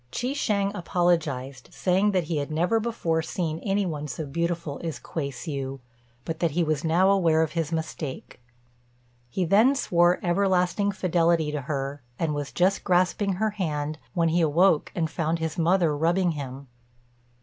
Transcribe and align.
Chi 0.11 0.29
shêng 0.33 0.71
apologized, 0.73 1.69
saying 1.71 2.09
that 2.09 2.23
he 2.23 2.37
had 2.37 2.49
never 2.49 2.79
before 2.79 3.21
seen 3.21 3.59
any 3.59 3.85
one 3.85 4.07
so 4.07 4.25
beautiful 4.25 4.81
as 4.83 4.97
Kuei 4.97 5.29
hsiu, 5.29 5.77
but 6.25 6.39
that 6.39 6.49
he 6.57 6.63
was 6.63 6.83
now 6.83 7.11
aware 7.11 7.43
of 7.43 7.51
his 7.51 7.71
mistake. 7.71 8.41
He 9.29 9.45
then 9.45 9.75
swore 9.75 10.19
everlasting 10.23 10.91
fidelity 10.91 11.51
to 11.51 11.61
her, 11.61 12.01
and 12.17 12.33
was 12.33 12.51
just 12.51 12.83
grasping 12.83 13.33
her 13.33 13.51
hand, 13.51 13.99
when 14.15 14.29
he 14.29 14.41
awoke 14.41 14.91
and 14.95 15.07
found 15.07 15.37
his 15.37 15.59
mother 15.59 15.95
rubbing 15.95 16.31
him. 16.31 16.67